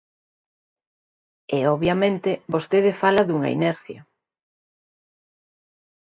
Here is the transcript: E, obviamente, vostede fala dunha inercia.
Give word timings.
E, 1.55 1.57
obviamente, 1.75 2.31
vostede 2.53 2.91
fala 3.01 3.25
dunha 3.27 3.49
inercia. 3.57 4.01